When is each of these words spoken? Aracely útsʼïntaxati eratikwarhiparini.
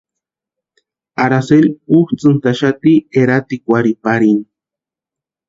Aracely 1.23 1.65
útsʼïntaxati 1.97 2.93
eratikwarhiparini. 3.19 4.43